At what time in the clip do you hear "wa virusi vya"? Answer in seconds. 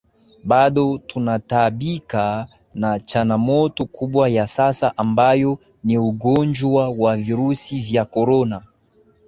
6.89-8.05